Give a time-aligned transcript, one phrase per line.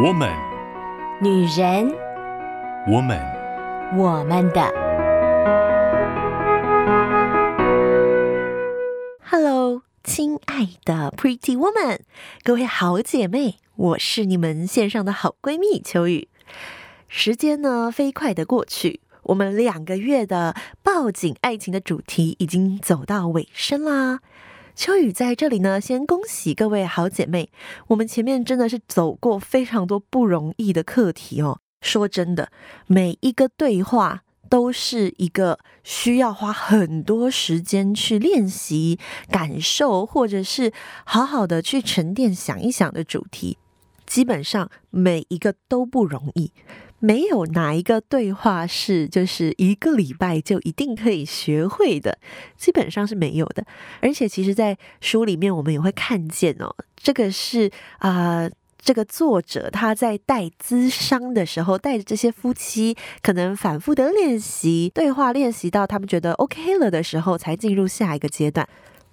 [0.00, 0.32] 我们，
[1.20, 1.92] 女人，
[2.86, 3.18] 我们，
[3.96, 4.62] 我们的。
[9.28, 12.02] Hello，亲爱的 Pretty Woman，
[12.44, 16.28] 各位好姐妹，我是你们线上的好闺蜜秋雨。
[17.08, 20.54] 时间呢，飞快的过去，我们两个月的
[20.84, 24.20] 抱紧爱情的主题已经走到尾声啦。
[24.78, 27.50] 秋雨在这里呢，先恭喜各位好姐妹，
[27.88, 31.58] 我们前面真的是走过非常多不容易的课题哦。
[31.80, 32.52] 说真的，
[32.86, 40.72] 每一个对话都是一个需要花很多时间去练习、感受，或者是
[41.04, 43.58] 好好的去沉淀、想一想的主题。
[44.06, 46.52] 基本上每一个都不容易。
[47.00, 52.18] 没有哪一个对话是就是一个礼拜就一定可以学会的，
[52.56, 53.64] 基本上是没有的。
[54.00, 68.68] 而且，其实，在书里面我们也会看见哦，这个是啊、这个作者他在带咨商的时候，带着这些夫妻可能反复的练习对话，练习到他们觉得 OK 了的时候，才进入下一个阶段。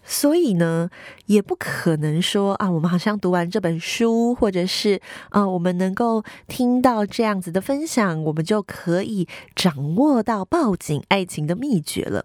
[0.07, 0.87] 所以呢，
[1.25, 12.23] 也不可能说啊，我们好像读完这本书，或者是啊，我们能够听到这样子的分享，我们就可以掌握到抱紧爱情的秘诀了。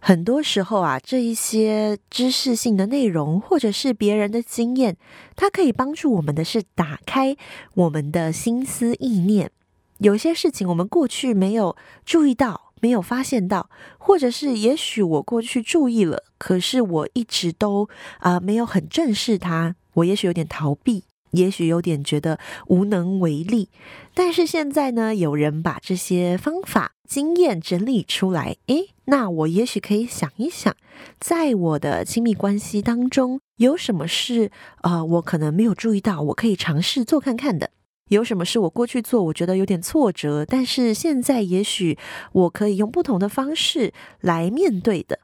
[0.00, 4.96] 很多时候啊，这一些知识性的内容，或者是别人的经验，
[5.36, 7.36] 它可以帮助我们的是打开
[7.74, 9.52] 我们的心思意念。
[9.98, 12.63] 有些事情我们过去没有注意到。
[12.84, 19.74] 没有发现到，或者是也许我过去注意了，可是我一直都啊、没有很正视它。
[19.94, 23.70] 我也许有点逃避，也许有点觉得无能为力。
[24.12, 30.76] 但是现在呢，有人把这些方法、经验整理出来，诶，那我也许可以想一想，
[31.18, 34.50] 在我的亲密关系当中，有什么是
[34.82, 37.70] 啊、呃、我可能没有注意到，我可以尝试做看看的。
[38.08, 41.98] 有什么是我过去做，我觉得有点挫折，但是现在也许
[42.32, 45.20] 我可以用不同的方式来面对的。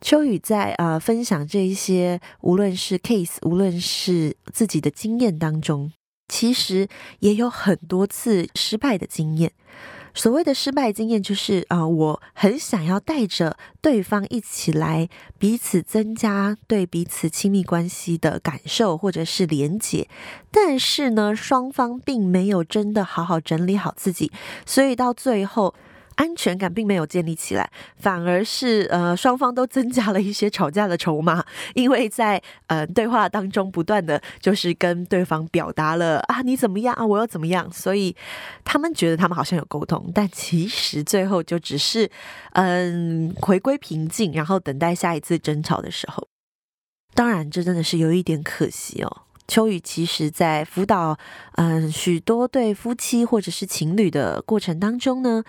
[0.00, 5.92] 秋雨在啊、分享这一些，无论是 case，无论是自己的经验当中，
[6.28, 6.88] 其实
[7.20, 9.52] 也有很多次失败的经验。
[10.14, 15.08] 所谓的失败经验，就是啊、我很想要带着对方一起来，
[15.38, 20.08] 彼此增加对彼此亲密关系的感受，或者是连结，
[20.50, 24.30] 但是呢，双方并没有真的好好整理好自己，
[24.64, 25.74] 所以到最后。
[26.16, 31.44] 安全感并没有建立起来，反而是呃双方都增加了一些吵架的筹码，
[31.74, 38.14] 因为在呃对话当中不断的就是跟对方表达了啊你怎么样啊我要怎么样，所以
[38.64, 42.08] 他们觉得他们好像有沟通，但其实最后就只是
[42.52, 46.28] 嗯回归平静，然后等待下一次争吵的时候。
[47.14, 49.22] 当然这真的是有一点可惜哦。
[49.46, 51.18] 秋雨其实在辅导
[51.56, 55.42] 嗯许多对夫妻或者是情侣的过程当中呢。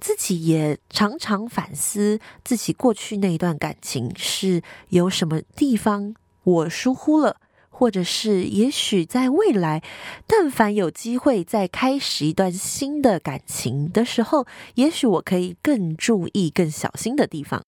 [0.00, 7.36] 自己也常常反思自己过去那一段感情是有什么地方我疏忽了，
[7.68, 9.82] 或者是也许在未来，
[10.26, 17.62] 但凡有机会再开始一段新的感情的时候，也许我可以更注意、更小心的地方。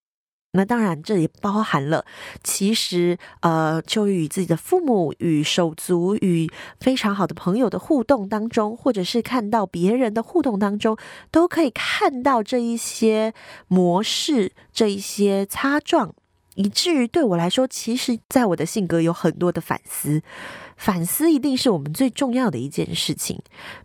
[0.54, 2.04] 那当然，这也包含了，
[2.44, 6.46] 其实，呃，就与自己的父母、与手足、与
[6.78, 10.98] 非常好的朋友的互动当中，或者是看到别人的互动当中，
[11.30, 13.32] 都可以看到这一些
[13.66, 16.14] 模式、这一些擦撞，
[16.56, 20.20] 以至于对我来说，其实，在我的性格有很多的反思。
[20.76, 23.40] 反思一定是我们最重要的一件事情，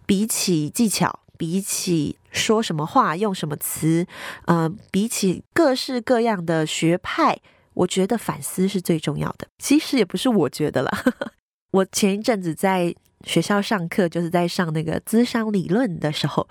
[0.06, 1.22] 比起技巧。
[1.38, 4.06] 比起说什么话、用什么词，
[4.46, 7.38] 嗯、呃，比起各式各样的学派，
[7.74, 9.48] 我觉得反思是最重要的。
[9.58, 10.92] 其实也不是我觉得啦，
[11.72, 12.94] 我前一阵子在
[13.26, 16.48] 学校上课，就是在上那个咨商理论的时候，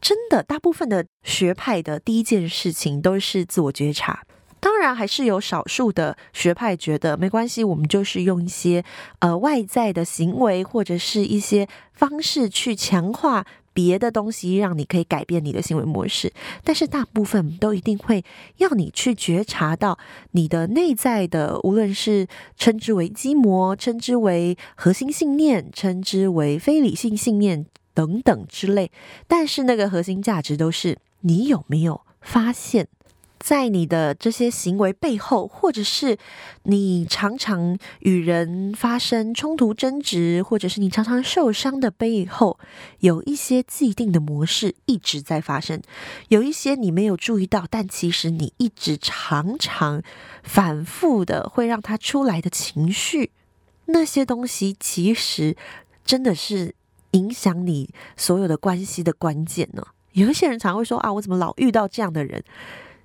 [0.00, 4.24] 真的大部分的学派的第一件事情都是自我觉察。
[4.60, 8.84] 当然，还是有少数的学派觉得没关系，我们就是用一些
[9.18, 13.44] 呃外在的行为或者是一些方式去强化。
[13.72, 16.32] 别的东西让你可以改变你的行为模式，
[16.62, 18.24] 但是大部分都一定会
[18.58, 19.98] 要你去觉察到
[20.32, 22.26] 你的内在的，无论是
[22.56, 28.90] 称之为基模，称之为核心信念，称之为非理性信念等等之类。
[29.26, 32.88] 但是那个核心价值都是你有没有发现？
[33.42, 36.16] 在你的这些行为背后，或者是
[36.62, 42.56] 你常常与人发生冲突争执，或者是你常常受伤的背后，
[43.00, 45.82] 有一些既定的模式一直在发生，
[46.28, 50.00] 有一些你没有注意到，但其实你一直常常
[50.44, 53.32] 反复的会让它出来的情绪，
[53.86, 55.56] 那些东西其实
[56.04, 56.76] 真的是
[57.10, 59.84] 影响你所有的关系的关键呢？
[60.12, 62.44] 有一些人常会说啊，我怎么老遇到这样的人？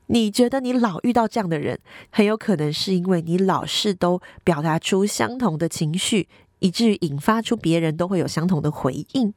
[0.08, 6.28] 你觉得你老遇到这样的人，很有可能是因为你老是都表达出相同的情绪，
[6.60, 9.34] 以至于引发出别人都会有相同的回应。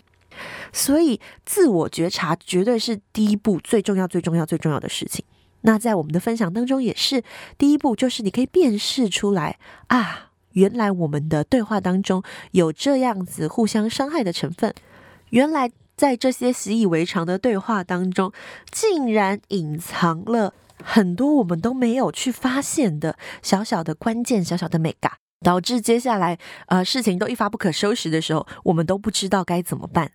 [0.72, 5.24] 所以，自我觉察绝对是第一步最重要、最重要、最重要的事情。
[5.62, 7.22] 那在我们的分享当中，也是
[7.58, 9.58] 第一步，就是你可以辨识出来
[9.88, 14.72] 啊，原来我们的对话当中有这样子互相伤害的成分。
[15.30, 15.70] 原来
[16.00, 18.32] 在这些习以为常的对话当中，
[18.72, 26.38] 竟然隐藏了很多我们都没有去发现的小小的关键、小小的美嘎，导致接下来
[26.68, 30.12] 呃事情都一发不可收拾的时候，我们都不知道该怎么办。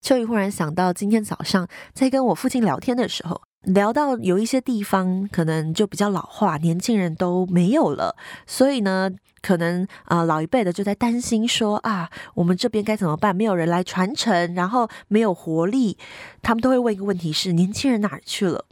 [0.00, 8.16] 秋雨忽然想到，今天早上在跟我父亲聊天的时候，聊到有一些地方可能就比较老化，年轻人都没有了，
[8.46, 9.10] 所以呢，
[9.42, 13.36] 可能啊、老一辈的就在担心说啊，我们这边该怎么办？
[13.36, 15.98] 没有人来传承，然后没有活力，
[16.40, 18.64] 他们都会问一个问题是：年轻人哪儿去了？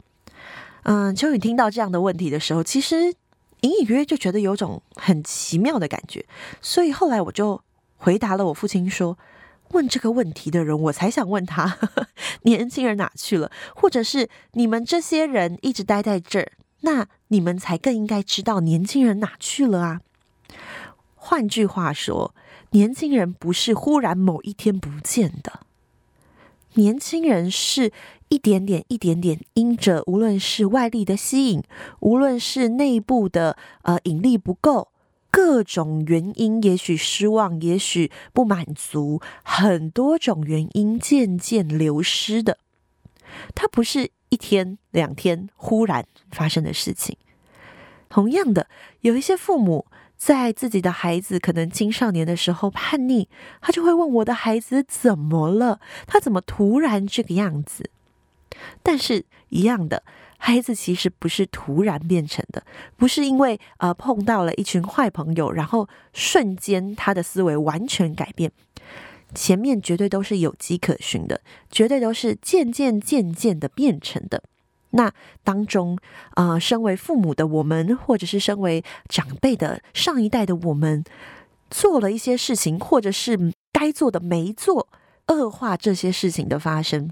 [0.83, 3.13] 嗯，秋雨听到这样的问题的时候，其实
[3.61, 6.25] 隐隐约约就觉得有种很奇妙的感觉，
[6.61, 7.61] 所以后来我就
[7.97, 9.17] 回答了我父亲说。
[9.71, 12.07] 问这个问题的人，我才想问他呵呵，
[12.43, 13.51] 年轻人哪去了？
[13.75, 16.51] 或者是你们这些人一直待在这儿，
[16.81, 20.01] 那你们才更应该知道年轻人哪去了啊？
[21.15, 22.33] 换句话说，
[22.71, 25.61] 年轻人不是忽然某一天不见的，
[26.73, 27.91] 年轻人是
[28.29, 31.63] 一点点、一点点，因着无论是外力的吸引，
[31.99, 34.89] 无论是内部的呃引力不够。
[35.31, 42.57] 各种原因，也许失望，也许不满足，很多种原因渐渐流失的。
[43.53, 47.17] 它不是一天两天忽然发生的事情。
[48.09, 48.67] 同样的，
[49.01, 49.85] 有一些父母
[50.17, 53.29] 在自己的孩子可能青少年的时候叛逆，
[53.61, 55.79] 他就会问我的孩子怎么了？
[56.07, 57.91] 他怎么突然这个样子？
[58.81, 60.03] 但是一样的。
[60.41, 62.63] 孩子其实不是突然变成的，
[62.97, 68.51] 不是因为呃碰到了一群坏朋友，然后瞬间他的思维完全改变。
[69.35, 74.41] 前面绝对都是有迹可循的，绝对都是渐渐渐渐的变成的。
[74.91, 75.13] 那
[75.43, 75.99] 当中
[76.31, 81.03] 啊、身为父母的我们，或者是身为长辈的上一代的我们，
[81.69, 84.87] 做了一些事情，或者是该做的没做，
[85.27, 87.11] 恶化这些事情的发生。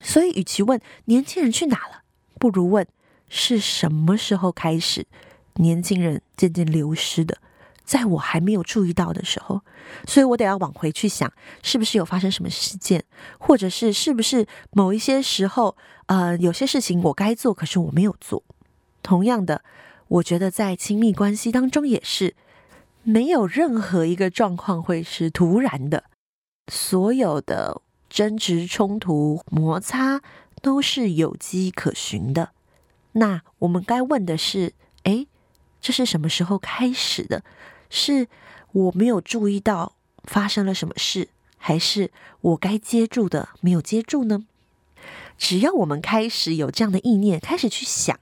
[0.00, 2.02] 所以，与其问年轻人去哪了，
[2.38, 2.86] 不如问
[3.28, 5.06] 是什么时候开始，
[5.54, 7.38] 年轻人渐渐流失的，
[7.84, 9.62] 在我还没有注意到的时候，
[10.06, 11.30] 所以我得要往回去想，
[11.62, 13.04] 是不是有发生什么事件，
[13.38, 15.76] 或者是是不是某一些时候，
[16.06, 18.42] 呃，有些事情我该做，可是我没有做。
[19.02, 19.62] 同样的，
[20.08, 22.34] 我觉得在亲密关系当中也是，
[23.02, 26.04] 没有任何一个状况会是突然的，
[26.70, 30.20] 所有的争执、冲突、摩擦。
[30.62, 32.50] 都是有迹可循的。
[33.12, 34.74] 那我们该问的是：
[35.04, 35.26] 诶，
[35.80, 37.42] 这是什么时候开始的？
[37.90, 38.28] 是
[38.72, 39.94] 我没有注意到
[40.24, 42.10] 发生了什么事，还是
[42.40, 44.44] 我该接住的没有接住呢？
[45.38, 48.18] 只要我们开始有这样的意念，开始去想，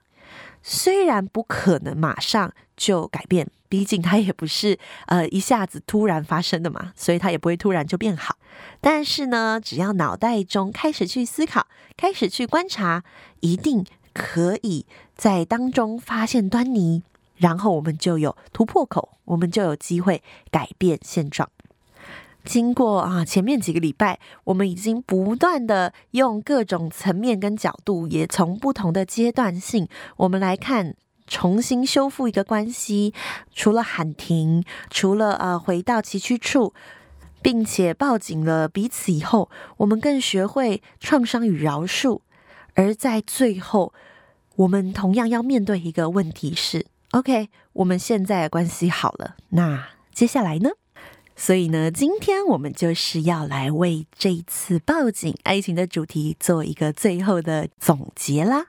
[0.62, 8.36] 虽然不可能马上就改变，毕竟它也不是呃一下子突然发生的嘛，所以它也不会突然就变好。
[8.80, 13.05] 但是呢，只要脑袋中开始去思考，开始去观察，
[13.41, 17.02] 一定可以在当中发现端倪，
[17.36, 21.48] 然后我们就有突破口，我们就有机会改变现状。
[22.44, 30.94] 经过啊，前面几个礼拜，我们已经不断的用各种层面跟角度，也从不同的阶段性，我们来看
[31.26, 33.12] 重新修复一个关系。
[33.54, 36.74] 除了喊停，除了呃回到崎岖处。
[37.42, 42.22] 并且抱紧了彼此以后，我们更学会创伤与饶恕。
[42.74, 43.94] 而在最后，
[44.56, 50.70] 我们同样要面对一个问题是：OK，我们现在的关系好了，那接下来呢？
[51.36, 58.66] 所以呢，今天我们就是要来为这一次抱紧爱情的主题做一个最后的总结啦。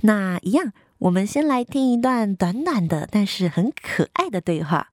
[0.00, 0.72] 那一样，
[1.04, 4.88] 我们先来听一段短短的，但是很可爱的对话。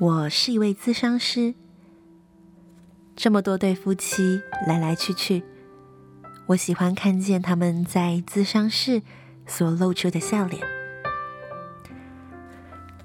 [0.00, 1.54] 我是一位咨商师，
[3.14, 5.44] 这么多对夫妻来来去去，
[6.46, 9.02] 我喜欢看见他们在咨商室
[9.46, 10.60] 所露出的笑脸。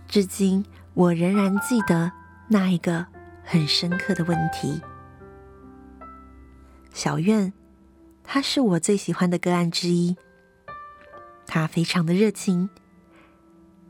[0.07, 2.11] 至今，我仍然记得
[2.47, 3.05] 那一个
[3.43, 4.81] 很深刻的问题。
[6.93, 7.51] 小苑，
[8.23, 10.15] 他是我最喜欢的个案之一。
[11.45, 12.69] 他非常的热情，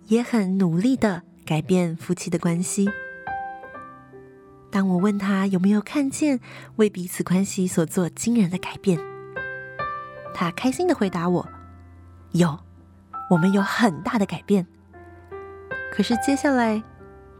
[0.06, 2.90] 也很努力的改变夫妻的关系。
[4.70, 6.40] 当我问他有没有看见
[6.76, 9.00] 为彼此关系所做惊人的改变，
[10.34, 11.50] 他开心的回答我
[12.34, 12.60] ：“有，
[13.30, 14.68] 我们有很大的改变。”
[15.92, 16.84] 可是接下来，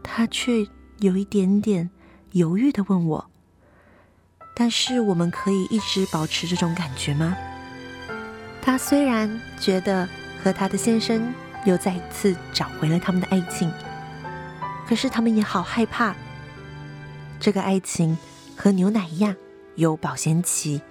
[0.02, 0.66] 他却
[0.98, 1.90] 有一点点
[2.32, 3.30] 犹豫的问我
[4.54, 7.36] ：“但是我们可以一直保持这种感觉吗？”
[8.60, 10.08] 他虽然觉得
[10.42, 11.32] 和他的先生
[11.64, 13.70] 又再一次找回了他们的爱情，
[14.86, 16.14] 可是他们也好害怕。
[17.40, 18.18] 这个爱情
[18.56, 19.36] 和牛奶一样
[19.76, 20.82] 有保鲜期，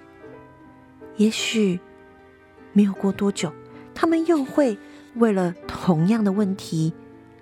[1.18, 1.78] 也许
[2.72, 3.52] 没有过多久，
[3.94, 4.78] 他们又会
[5.16, 6.94] 为了同样的问题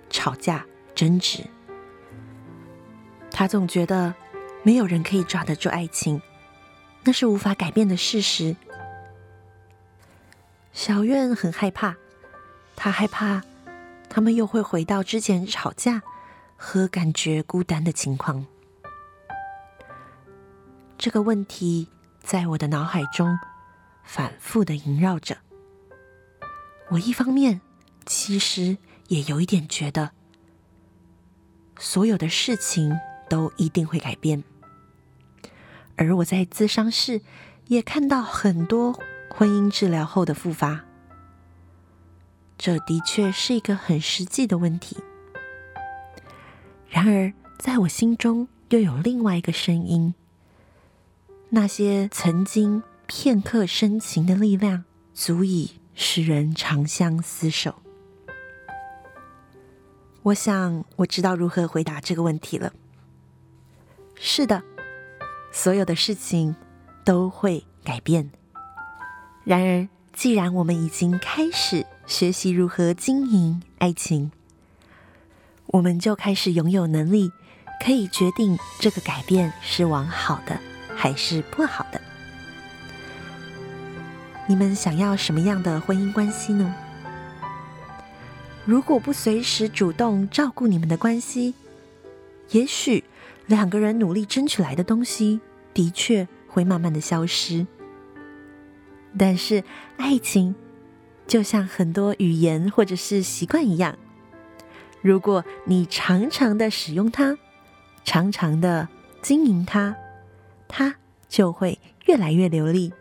[0.09, 1.45] 吵架争执。
[3.37, 4.15] 他总觉得
[4.63, 6.19] 没有人可以抓得住爱情，
[7.03, 8.55] 那是无法改变的事实。
[10.73, 11.95] 小苑很害怕，
[12.75, 13.43] 他害怕
[14.09, 16.01] 他们又会回到之前吵架
[16.55, 18.43] 和感觉孤单的情况。
[20.97, 21.89] 这个问题
[22.19, 23.37] 在我的脑海中
[24.03, 25.37] 反复的萦绕着。
[26.89, 27.61] 我一方面
[28.03, 28.79] 其实
[29.09, 30.09] 也有一点觉得，
[31.77, 34.43] 所有的事情都一定会改变。
[35.95, 37.21] 而我在咨商室
[37.67, 40.85] 也看到很多婚姻治疗后的复发，
[42.57, 44.97] 这的确是一个很实际的问题。
[46.89, 50.13] 然而，在我心中又有另外一个声音。
[51.49, 57.75] 那些曾经片刻深情的力量，足以使人长相厮守。
[60.23, 62.73] 我想，我知道如何回答这个问题了。
[64.19, 64.63] 是的，
[65.51, 66.55] 所有的事情
[67.03, 68.29] 都会改变。
[69.43, 74.31] 然而，既然我们已经开始学习如何经营爱情，
[75.67, 77.31] 我们就开始拥有能力，
[77.83, 80.59] 可以决定这个改变是往好的。
[80.99, 82.01] 还是不好的。
[84.47, 86.73] 你们想要什么样的婚姻关系呢？
[88.65, 91.53] 如果不随时主动照顾你们的关系，
[92.49, 93.03] 也许
[93.47, 95.41] 两个人努力争取来的东西
[95.73, 97.65] 的确会慢慢的消失。
[99.17, 99.63] 但是
[99.97, 100.53] 爱情
[101.25, 103.97] 就像很多语言或者是习惯一样，
[105.01, 107.37] 如果你常常的使用它，
[108.03, 108.87] 常常的
[109.21, 109.95] 经营它。
[110.69, 110.95] 它
[111.29, 112.91] 就会越来越流利，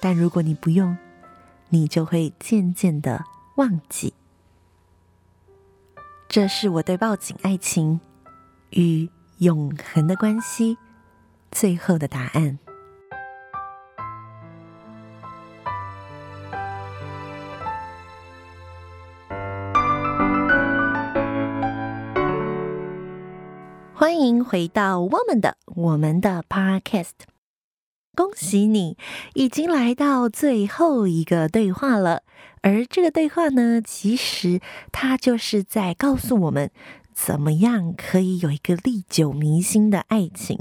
[0.00, 0.98] 但如果你不用，
[1.70, 3.24] 你就会渐渐的
[3.56, 4.12] 忘记。
[6.28, 8.00] 这是我对抱紧爱情
[8.68, 9.08] 与
[9.38, 10.76] 永恒的关系
[11.52, 12.58] 最后的答案。
[23.94, 27.12] 欢迎回到我们的我们的 Podcast，
[28.16, 28.96] 恭喜你
[29.34, 32.22] 已经来到最后一个对话了。
[32.62, 36.72] 而这个对话呢，其实它就是在告诉我们，
[37.20, 40.56] 怎么样可以有一个历久弥新的爱情。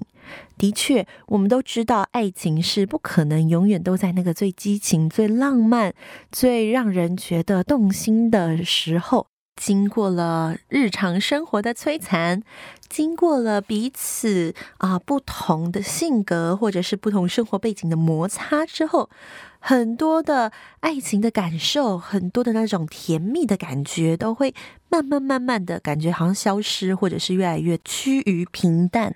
[0.57, 5.93] 的确，我们都知道，爱情是不可能永远都在那个最激情、最浪漫、
[6.31, 9.27] 最让人觉得动心的时候。
[9.57, 12.43] 经过了日常生活的摧残，
[12.87, 19.09] 经过了彼此啊、不同的性格或者是不同生活背景的摩擦之后，
[19.59, 24.53] 很多的爱情的感受，很多的那种甜蜜的感觉，都会
[24.89, 29.15] 慢慢慢慢的感觉好像消失，或者是越来越趋于平淡。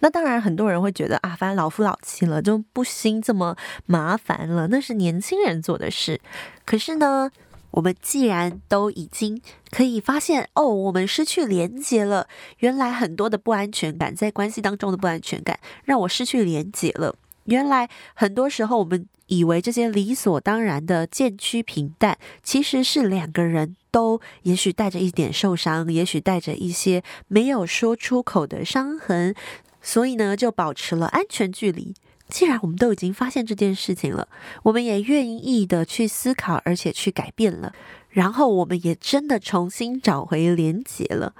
[0.00, 6.20] 那当然，很多人会觉得啊，反正老夫老妻了，就不兴这么麻烦了，那是年轻人做的事。
[6.66, 7.30] 可是呢，
[7.76, 9.40] 我们既然都已经
[9.70, 12.26] 可以发现哦，我们失去连结了。
[12.58, 17.14] 原来很多的不安全感，在关系当中的不安全感，让我失去连结了。
[17.44, 29.34] 原来很多时候，我们以为这些理所当然的渐趋平淡，其实是两个人都也许带着一点受伤，也许带着一些没有说出口的伤痕，
[29.82, 31.94] 所以呢，就保持了安全距离。
[32.28, 34.28] 既然我们都已经发现这件事情了，
[34.64, 37.72] 我们也愿意的去思考，而且去改变了，
[38.10, 41.34] 然后我们也真的重新找回连结了，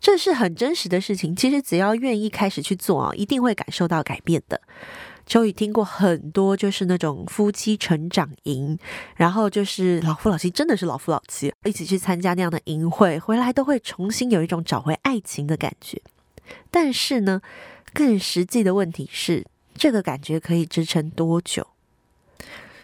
[0.00, 1.36] 这是很真实的事情。
[1.36, 4.60] 其实只要愿意开始去做啊，一定会感受到改变的。
[5.26, 8.78] 秋雨听过很多，就是那种夫妻成长营，
[9.14, 16.00] 然后就是老夫老妻，真的是老夫老妻，一起去参加那样的营会，回来都会重新有一种找回爱情的感觉。
[16.70, 17.42] 但是呢，
[17.92, 19.46] 更实际的问题是。
[19.82, 21.66] 这个感觉可以支撑多久？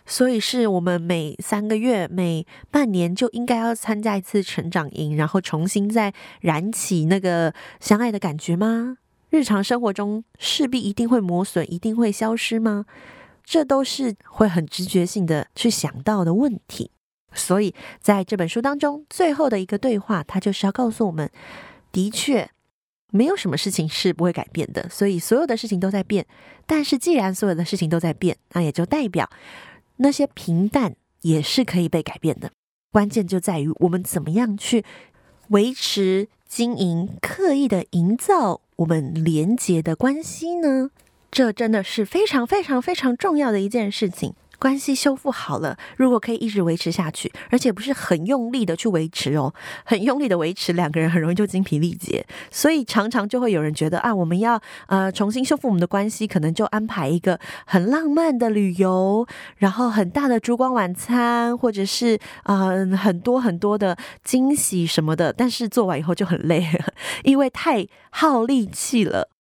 [0.05, 8.99] 所以是我们每三个月、每半年就应该要参加一次成长营，然后重新再燃起那个相爱的感觉吗？
[9.31, 12.85] 日常生活中势必一定会磨损，一定会消失吗？
[13.45, 16.91] 这都是会很直觉性的去想到的问题。
[17.33, 21.31] 所以在这本书当中，最后的一个对话，它就是要告诉我们：
[21.93, 22.51] 的确，
[23.11, 24.89] 没有什么事情是不会改变的。
[24.89, 26.27] 所以所有的事情都在变。
[26.67, 29.29] 但是既然所有的事情都在变，那也就代表。
[29.97, 32.53] 那些平淡也是可以被改变的，
[32.93, 34.85] 关键就在于我们怎么样去
[35.49, 40.91] 维持、经营、刻意的营造我们连结的关系呢？
[41.31, 44.35] 这真的是非常非常非常重要的一件事情。
[44.59, 52.27] 关系修复好了，如果可以一直维持下去，而且不是很用力的去维持哦，很用力的维持，两个人很容易就精疲力竭。
[52.51, 65.33] 所以常常就会有人觉得啊，我们要呃重新修复我们的关系，可能就安排一个很浪漫的旅游，然后很大的烛光晚餐，或者是嗯、呃、很多很多的惊喜什么的。
[65.33, 66.67] 但是做完以后就很累，
[67.23, 69.31] 因为太耗力气了。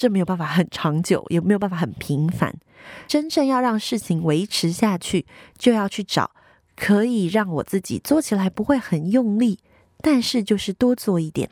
[0.00, 2.58] 这没有办法很长久，也没有办法很频繁。
[3.06, 5.26] 真正要让事情维持下去，
[5.58, 6.30] 就要去找
[6.74, 9.58] 可以让我自己做起来不会很用力，
[10.00, 11.50] 但是就是多做一点，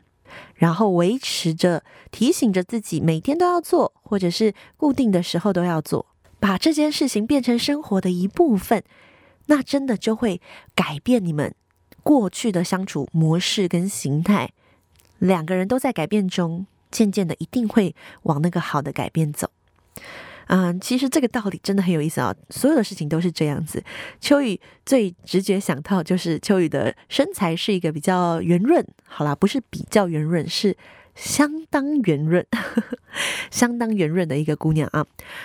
[0.54, 6.06] 然后维持着，提醒着自己每天都要做，或者是固定的时候都要做，
[6.40, 8.82] 把这件事情变成生活的一部分，
[9.48, 10.40] 那真的就会
[10.74, 11.54] 改变你们
[12.02, 14.52] 过去的相处模式跟形态。
[15.18, 16.66] 两个人都在改变中。
[16.90, 19.50] 渐渐的，一定会往那个好的改变走。
[20.50, 22.34] 嗯，其实这个道理真的很有意思啊！
[22.48, 23.84] 所有的事情都是这样子。
[24.18, 30.74] 秋雨最直觉想到就是秋雨的身材是一个比较圆润，好啦，不是比较圆润，是
[31.14, 32.46] 相当圆润，
[33.52, 35.04] 相当圆润的一个姑娘啊。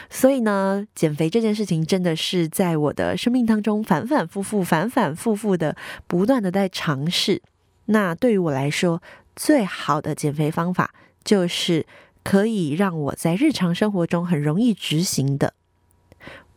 [0.10, 5.76] 所以呢，减肥这件事情真的是在我的生命当中反反复复、反反复复的
[6.08, 7.42] 不断的在尝试。
[7.88, 9.04] 那对于我来说，
[9.36, 10.94] 最好的减肥方法。
[11.24, 11.86] 就是
[12.24, 15.53] 可以让我在日常生活中很容易执行的，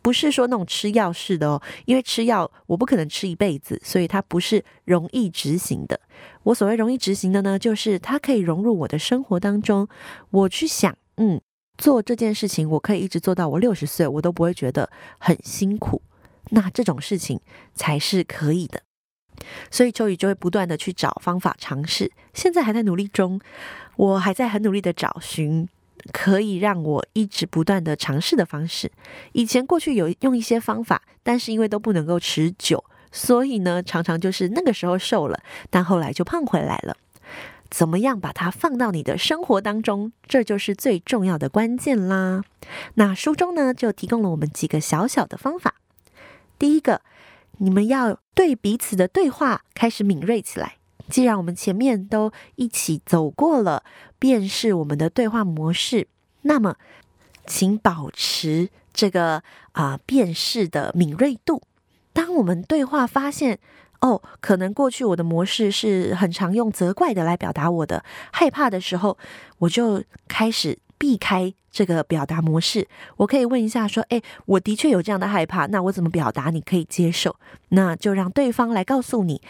[0.02, 6.00] 不是说那种吃药式的哦，因为吃药我不可能吃一辈子，所以它不是容易执行的。
[6.44, 9.88] 我所谓容易执行的呢，就是它可以融入我的生活当中。
[10.30, 11.40] 我去想，嗯，
[11.76, 16.00] 做这件事情，我可以一直做到我六十岁，我都不会觉得很辛苦。
[16.50, 17.40] 那这种事情
[17.74, 18.82] 才是可以的。
[19.70, 23.40] 所以秋雨就会不断的去找方法尝试，现在还在努力中，
[23.96, 25.68] 我还在很努力的找寻
[26.12, 28.90] 可以让我一直不断的尝试的方式。
[29.32, 36.96] 以前过去有用一些方法，但是因为都不能够持久，所以呢，常常就是那个时候瘦了，但后来就胖回来了。
[37.68, 42.44] 怎么样把它放到你的生活当中，这就是最重要的关键啦。
[42.94, 45.74] 那书中呢，就提供了我们几个小小的方法。
[46.58, 47.02] 第一个。
[47.58, 50.75] 你们要对彼此的对话开始敏锐起来。
[51.08, 53.82] 既然我们前面都一起走过了
[54.18, 56.08] 辨识我们的对话模式，
[56.42, 56.76] 那么
[57.46, 59.42] 请保持这个
[59.72, 61.62] 啊、呃、辨识的敏锐度。
[62.12, 63.58] 当我们对话发现，
[64.00, 69.16] 哦，可能过去我的模式是很常用责怪的来表达我的害怕的时候，
[69.58, 70.78] 我就开始。
[70.98, 72.88] 避开这个表达模式，
[73.18, 77.36] 我可以问一下说：“诶，我的确有这样的害怕，那我怎么表达你可以接受？
[77.68, 79.42] 那就让对方来告诉你，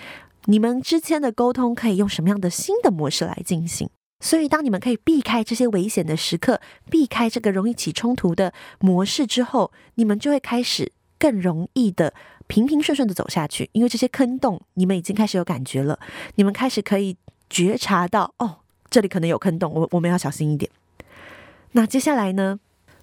[0.47, 3.89] 你们之间的沟通可以用什么样的新的模式来进行。
[4.19, 12.15] 所以，当你们可以避开这些危险的时刻，避开这个容易起冲突的模式之后，你们就会开始更容易的
[12.47, 13.69] 平平顺顺的走下去。
[13.73, 16.01] 因为这些坑洞，你们已经开始有感觉了，
[16.37, 17.19] 你们开始可以
[17.51, 20.71] 觉察到，哦，这里可能有坑洞，我我们要小心一点。”
[21.73, 22.59] 那接下来呢，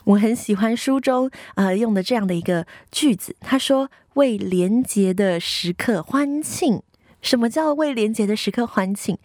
[0.06, 6.82] 我很喜欢书中啊、呃、用的这样的一个句子，他说：“为连结的时刻欢庆。”
[7.24, 9.18] 什么叫为连结的时刻欢庆？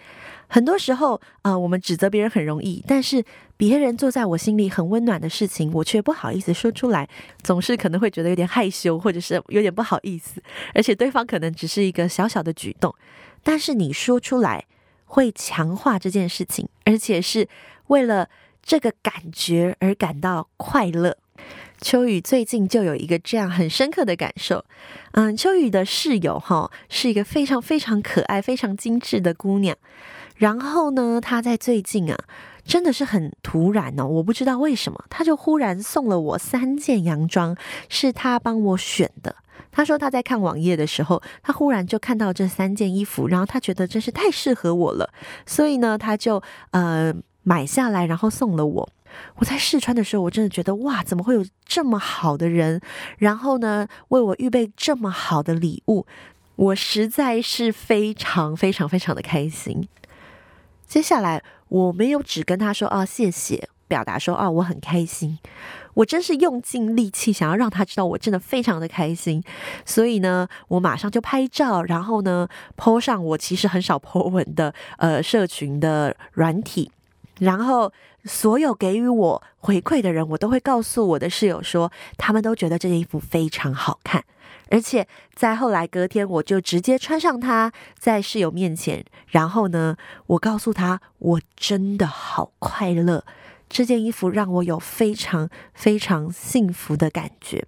[0.46, 3.22] 很多时候啊、我们指责别人很容易，但是
[3.58, 7.06] 别人做在我心里很温暖的事情，我却不好意思说出来，
[7.42, 10.42] 总是可能会觉得有点害羞，或者是有点不好意思，
[10.74, 12.94] 而且对方可能只是一个小小的举动，
[13.42, 14.64] 但是你说出来
[15.04, 17.46] 会强化这件事情，而且是
[17.88, 18.30] 为了。
[18.60, 21.16] 这个感觉而感到快乐。
[21.80, 24.64] 秋雨最近就有一个这样很深刻的感受。
[25.12, 29.76] 嗯，秋雨的室友哈是一个非常非常可爱、非常精致的姑娘。
[30.36, 32.18] 然后呢，她在最近啊，
[32.64, 37.56] 真的是很突然呢、哦，我不知道为什么，她就忽然送了我三件洋装，
[37.88, 39.36] 是她帮我选的。
[39.70, 45.10] 她说她在看网页的时候，她忽然就看到这三件衣服，然后她觉得真是太适合我了，
[45.46, 47.14] 所以呢，她就呃。
[47.44, 48.86] 买下来，然后送了我。
[49.36, 52.80] 我在试穿的时候，我真的觉得哇，怎么会有这么好的人？
[53.18, 56.06] 然后呢，为我预备这么好的礼物，
[56.56, 59.88] 我实在是非常非常非常的开心。
[60.86, 65.38] 接下来，我没有只跟他说啊谢谢，表达说啊我很开心，
[65.94, 69.42] 我真是用尽力气想要让他知道我真的非常的开心。
[69.84, 76.90] 所以呢，我马上就拍照，然后呢，po 上我其实很少 po 文的呃社群的软体。
[77.38, 77.92] 然后，
[78.24, 84.24] 所有给予我回馈的人，我都会告诉我的室友说，他们都觉得这件衣服非常好看。
[84.70, 89.96] 而且在后来隔天，我就直接穿上它，在室友面前，然后呢，
[90.26, 93.24] 我告诉他，我真的好快乐，
[93.68, 97.66] 这件衣服让我有非常非常幸福的感觉。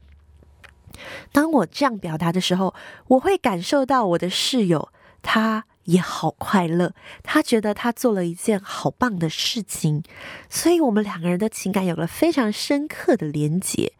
[1.32, 2.74] 当我这样表达的时候，
[3.06, 4.90] 我会感受到我的室友
[5.22, 5.64] 他。
[5.90, 10.02] 也好快乐，他觉得他做了一件好棒的事情，
[10.48, 13.92] 所以我们两个人的情感有了非常深刻的连结。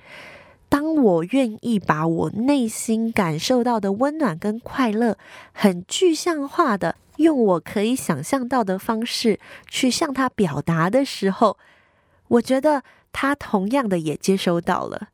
[0.68, 5.18] 当我愿意把我内心感受到的温暖跟快乐，
[5.52, 11.58] 很具象化的用我可以想象到的方式去向他表达的时候，
[12.28, 15.08] 我觉得他同样的也接收到了。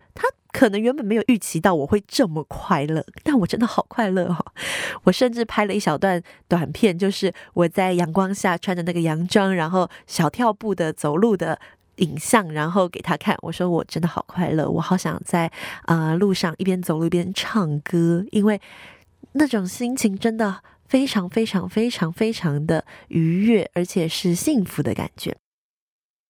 [0.57, 4.47] 可能原本没有预期到我会这么快乐，但我真的好快乐哦！
[5.05, 11.61] 我甚至拍了一小段短片，就是我在阳光下穿着那个洋装，然后小跳步的走路的
[11.97, 13.37] 影像，然后给他看。
[13.43, 15.47] 我说我真的好快乐，我好想在
[15.83, 18.59] 啊、呃、路上一边走路一边唱歌，因为
[19.33, 25.37] 那种心情真的非常非常非常非常的愉悦，而且是幸福的感觉。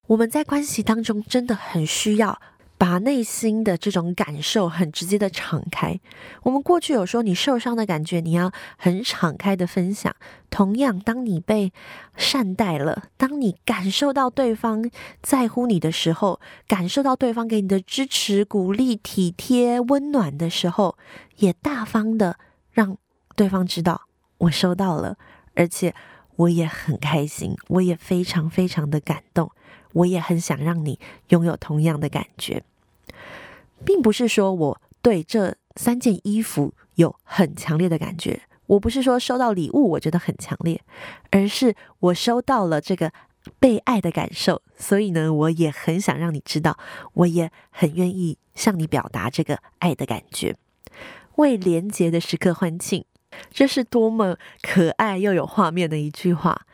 [0.08, 2.40] 我们在关系当中真的很需要。
[2.78, 5.98] 把内心的这种感受很直接的敞开。
[6.42, 10.14] 我们过去有说，你受伤的感觉，你要很敞开的分享。
[10.50, 11.72] 同样，当你被
[12.16, 14.90] 善待了，当你感受到对方
[15.22, 20.96] 在乎你的时候，感受到对方给你的支持、鼓励、体贴、温暖的时候，
[21.36, 22.38] 也大方的
[22.72, 22.96] 让
[23.34, 24.02] 对方知道
[24.38, 25.16] 我收到了，
[25.54, 25.94] 而且
[26.36, 29.50] 我也很开心，我也非常非常的感动。
[29.96, 32.62] 我也很想让你拥有同样的感觉，
[33.84, 40.82] 并不是说我对这三件衣服有很强烈的感觉，我不是说收到礼物我觉得很强烈，
[41.30, 43.10] 而是我收到了这个
[43.58, 46.76] 被爱的感受，所以呢，我也很想让你知道，
[47.14, 50.56] 我也很愿意向你表达这个爱的感觉。
[51.36, 53.04] 为连结的时刻欢庆，
[53.50, 56.66] 这是多么可爱又有画面的一句话。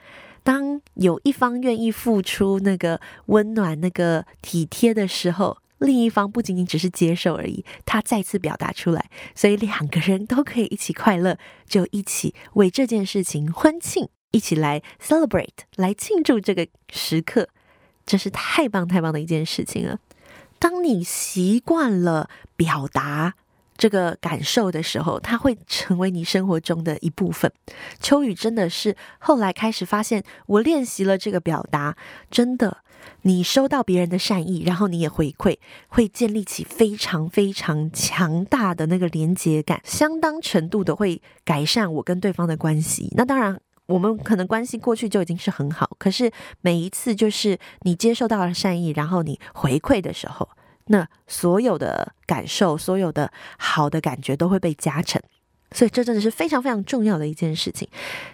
[0.43, 17.49] 当有一方愿意付出那个温暖、那个体贴的时候，另一方不仅仅只是接受而已，他再次表达出来，所以两个人都可以一起快乐，就一起为这件事情欢庆， 一起来 celebrate，来庆祝这个时刻，
[18.05, 19.99] 这是太棒太棒的一件事情了。
[20.59, 23.35] 当你习惯了表达。
[23.77, 27.51] 这个感受的时候，它会成为你生活中的一部分。
[28.01, 31.97] 秋雨真的是后来开始发现，我练习了这个表达，
[32.31, 32.79] 真的，
[33.23, 35.59] 你收到别人的善意，然后你也回馈，
[35.89, 43.13] 会建立起非常非常强大的那个连接感，相当程度的会改善我跟对方的关系。
[43.17, 46.31] 那当然，我们可能关系过去就已经是很好，可是
[46.61, 50.49] 每一次就是你接受到了善意，然后你回馈的时候。
[50.87, 55.23] 那所有的感受，所有的好的感觉都会被加成，
[55.71, 57.89] 所以这真的是非常非常重要的一件事情。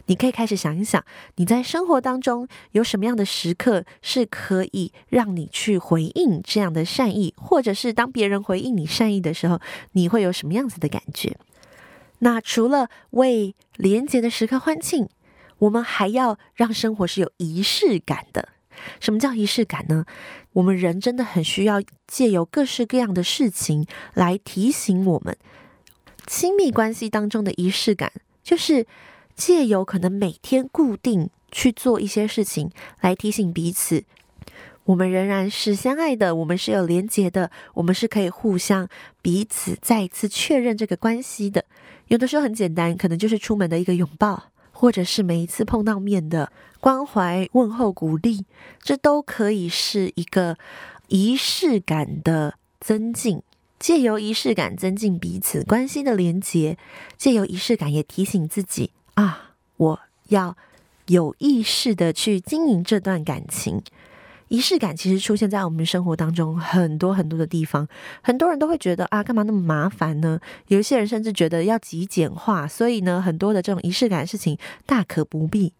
[0.06, 1.04] 你可以开始想一想，
[1.36, 9.60] 你在生活当中有什么样的时刻是可以让你去回应这样的善意，或者是当别人回应你善意的时候，
[9.92, 11.36] 你会有什么样子的感觉？
[12.20, 15.08] 那除了为连结的时刻欢庆，
[15.58, 18.48] 我们还要让生活是有仪式感的。
[19.00, 20.04] 什么叫仪式感呢？
[20.54, 25.36] 我们人真的很需要借由各式各样的事情来提醒我们，
[26.26, 28.12] 亲密关系当中的仪式感，
[28.42, 28.86] 就是
[29.36, 34.04] 借由可能每天固定去做一些事情，来提醒彼此，
[34.84, 38.88] 我们仍然是相爱的，我们是有连结的，我们是可以互相
[39.22, 41.64] 彼此再一次确认这个关系的。
[42.08, 44.50] 有的时候很简单，可能就是出门的一个拥抱。
[44.80, 48.44] 或者是每一次碰到面的关怀、问候、鼓励，
[48.80, 50.56] 这都可以是一个
[51.08, 53.42] 仪式感的增进，
[53.80, 56.78] 借由仪式感增进彼此关系的连结，
[57.16, 60.56] 借由仪式感也提醒自己啊，我要
[61.06, 63.82] 有意识的去经营这段感情。
[64.48, 67.86] 仪式感其实出现在我们生活当中很多很多的地方，
[68.22, 70.40] 很多人都会觉得啊，干嘛那么麻烦呢？
[70.68, 75.72] 有一些人甚至觉得要极简化，所以呢，很多的这种仪式感的事情大可不必。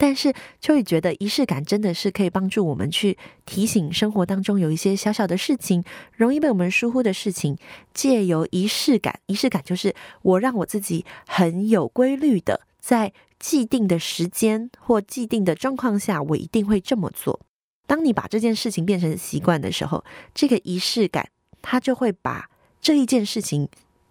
[0.00, 5.82] 但是秋雨觉得仪式感真的是可以帮助我们去提醒生活当中有一些小小的事情，
[6.16, 7.56] 容易被我们疏忽的事情，
[7.92, 17.40] 借由仪式感，仪式感就是我让我自己很有规律的，在既定的时间或既定的状况下，我一定会这么做。
[17.88, 21.28] 当你把这件事情变成习惯的时候，这个仪式感
[21.60, 22.48] 它就会把
[22.80, 23.68] 这一件事情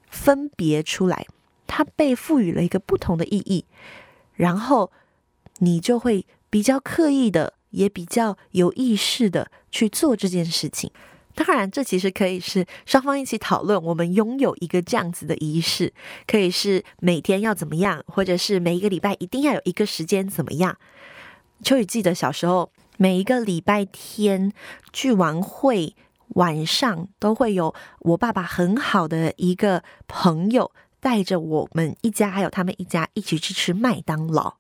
[0.10, 1.26] 分别出来。
[1.68, 3.66] 它被赋予了一个不同的意义，
[4.36, 4.90] 然后
[5.60, 10.90] 你就会比较刻意的，也比较有意识的去做这件事情。
[11.36, 15.94] 当然，这其实可以是双方一起讨论，我们拥有一个这样子的仪式，
[16.26, 20.78] 可以是每天要怎么样，或者是每一个礼拜一定要有一个时间怎么样。
[21.62, 24.52] 秋雨记得小时候，每一个礼拜天
[24.92, 25.96] 聚完会
[26.30, 30.72] 晚上，都会有我爸爸很好的一个朋友。
[31.00, 34.56] 带着我们一家还有他们一家一起去吃麦当劳，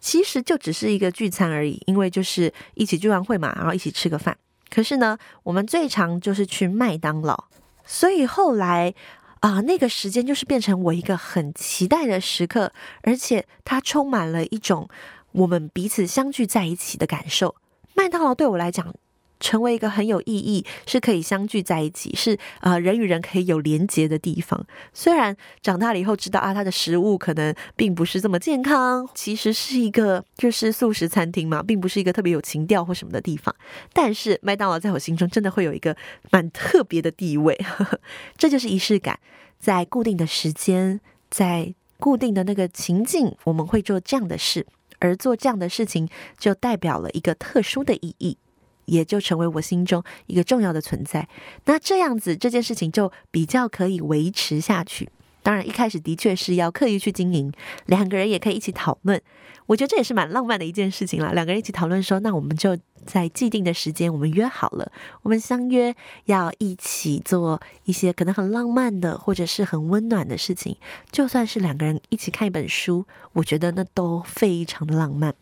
[0.00, 4.36] 其实就只是一个聚餐而已，因为就是一起聚完会嘛，然后一起吃个饭。
[4.68, 7.44] 可是呢，我们最常就是去麦当劳，
[7.84, 8.92] 所以后来
[9.38, 12.72] 啊，那个时间就是变成我一个很期待的时刻，
[13.02, 14.88] 而且它充满了一种
[15.32, 17.56] 我们彼此相聚在一起的感受。
[17.94, 18.94] 麦当劳对我来讲，
[19.38, 24.64] 成为一个很有意义，是可以相聚在一起，是啊、呃，人与人可以有连结的地方。
[24.92, 33.54] 虽然长大了以后知道啊，它的食物可能并不是这么健康，其实是一个就是素食餐厅嘛，并不是一个特别有情调或什么的地方。
[33.92, 35.96] 但是麦当劳在我心中真的会有一个
[36.30, 38.00] 蛮特别的地位，呵呵，
[38.38, 39.18] 这就是仪式感，
[39.58, 44.66] 在固定的时间，在固定的那个情境，我们会做这样的事，
[45.02, 48.38] 而做这样的事情就代表了一个特殊的意义。
[48.86, 51.28] 也就成为我心中一个重要的存在。
[51.66, 55.08] 那这样子，这件事情就比较可以维持下去。
[55.42, 57.52] 当然，一开始的确是要刻意去经营，
[57.86, 59.20] 两个人也可以一起讨论。
[59.66, 61.32] 我觉得这也是蛮浪漫的一件事情啦。
[61.32, 62.76] 两个人一起讨论说，那我们就
[63.06, 64.90] 在既定的时间，我们约好了，
[65.22, 65.94] 我们相约
[66.26, 70.76] 要一起做一些可能很浪漫的，或者是很温暖的事情。
[71.10, 75.34] 就算是两个人一起看一本书，我觉得那都非常的浪漫。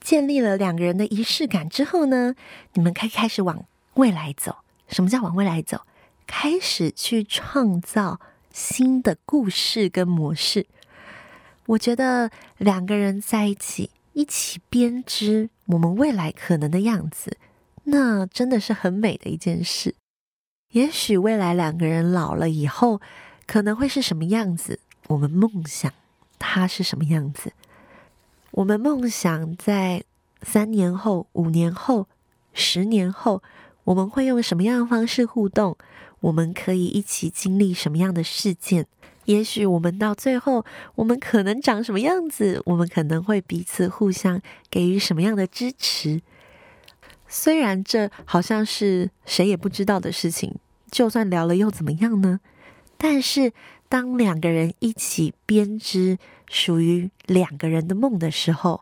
[0.00, 2.34] 建立了两个人的仪式感之后呢，
[2.74, 3.64] 你们可以开始往
[3.94, 4.56] 未来走。
[4.88, 5.82] 什么叫往未来走？
[6.26, 10.66] 开始去创造新的故事跟模式。
[11.66, 17.36] 我觉得两个人在一起，一起编织我们未来可能的样子，
[17.84, 19.94] 那真的是很美的一件事。
[20.72, 23.00] 也许未来两个人老了以后，
[23.46, 24.80] 可能会是什么样子？
[25.08, 25.92] 我们梦想
[26.38, 27.52] 它是什么样子？
[28.50, 30.04] 我们梦想在
[30.42, 32.08] 三年后、五年后、
[32.52, 33.42] 十年后，
[33.84, 35.76] 我们会用什么样的方式互动？
[36.20, 38.86] 我们可以一起经历什么样的事件？
[39.24, 42.62] 也许我们到最后，我们可能长什么样子？
[42.66, 46.22] 我们可能会彼此互相给予什么样的支持？
[47.26, 50.54] 虽然这好像是谁也不知道的事情，
[50.90, 52.40] 就算聊了又怎么样呢？
[52.96, 53.52] 但是
[53.88, 56.18] 当两个人一起编织。
[56.50, 58.80] 属于两个人的梦的时候，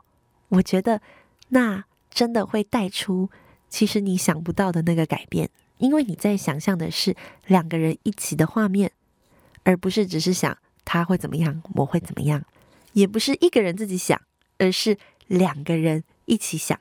[0.50, 1.00] 我觉得
[1.48, 3.28] 那真的会带出
[3.68, 7.14] 其实你想不到的那个改变，因为你在想象的是
[7.46, 8.90] 两个人一起的画面，
[9.64, 12.44] 而不是只是想他会怎么样，我会怎么样，
[12.92, 14.20] 也不是一个人自己想，
[14.58, 16.78] 而是两个人一起想。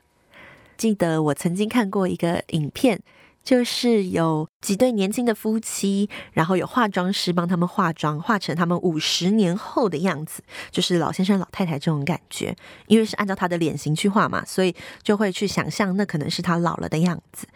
[0.76, 3.00] 记得我曾经看过一个影片。
[3.46, 12.56] 就是有几对年轻的夫妻，然后有化妆师帮他们化妆，化成他们五十年后的样子，就是老先生、老太太这种感觉。
[12.88, 17.46] 因为是按照他的脸型去画嘛，所以就会去想象那可能是他老了的样子，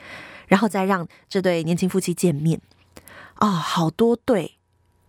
[0.50, 2.60] 然后再让这对年轻夫妻见面。
[3.36, 4.58] 哦，好多对，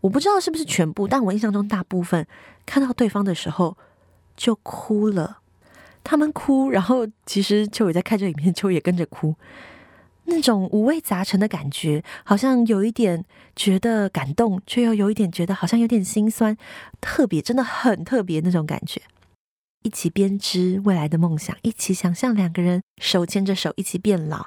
[0.02, 2.28] 我不知道是不是全部，但我印象中大部分
[2.66, 3.76] 看到对方的时候
[4.38, 5.40] 就哭了。
[6.04, 9.36] 他们哭，然后其实秋雨在看这影片，秋雨也跟着哭。
[10.26, 13.26] 那种五味杂陈的感觉，好像有一点
[13.56, 16.56] 觉得感动，却又有一点觉得好像有点心酸，
[17.02, 19.02] 特别，真的很特别那种感觉。
[19.84, 24.46] 一起编织未来的梦想，一起想象两个人手牵着手一起变老，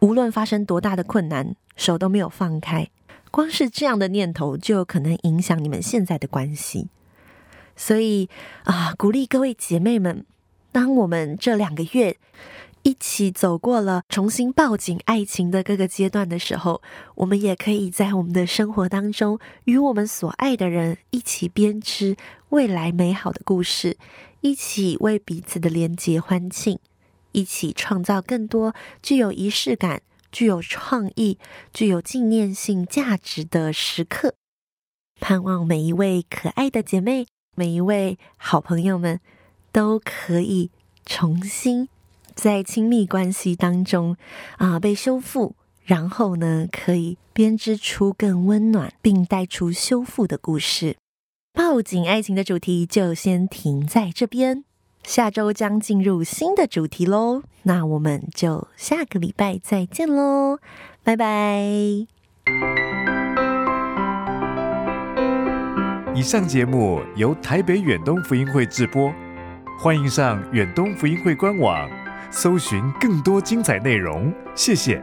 [0.00, 2.88] 无论发生多大的困难，手都没有放开。
[3.30, 6.88] 光是这样的念头就有可能影响你们现在的关系。
[7.74, 8.28] 所以
[8.64, 10.24] 啊，鼓励各位姐妹们，
[10.72, 12.16] 当我们这两个月。
[12.82, 16.80] 一起走过了重新抱紧爱情的各个阶段的时候，
[17.16, 22.16] 我们也可以在我们的生活当中，与我们所爱的人一起编织
[22.50, 23.96] 未来美好的故事，
[24.40, 26.78] 一起为彼此的连结欢庆，
[27.36, 30.00] 一起创造更多具有仪式感、
[30.32, 31.38] 具有创意、
[31.72, 34.34] 具有纪念性价值的时刻。
[35.20, 39.20] 盼望每一位可爱的姐妹，每一位好朋友们，
[39.70, 40.70] 都可以。
[41.08, 41.88] 重新
[42.34, 44.16] 在亲密关系当中
[44.56, 50.96] 啊、被修复，然后呢，可以编织出更温暖并带出修复的故事。
[51.52, 54.64] 抱紧爱情的主题就先停在这边，
[55.06, 57.42] 下周将进入新的主题喽。
[57.62, 60.58] 那我们就下个礼拜再见喽，
[61.04, 61.62] 拜拜。
[66.12, 69.12] 以上节目由台北远东福音会制播，
[69.78, 71.88] 欢迎上远东福音会官网，
[72.32, 74.32] 搜寻更多精彩内容。
[74.56, 75.00] 谢谢。